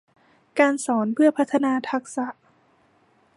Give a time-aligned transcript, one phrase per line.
[0.59, 2.27] การสอนเพื่อพัฒนาทักษะ